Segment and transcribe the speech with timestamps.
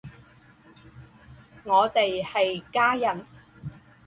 [1.63, 3.23] 我们是家人！